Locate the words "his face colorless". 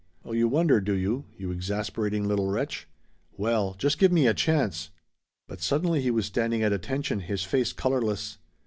7.19-8.39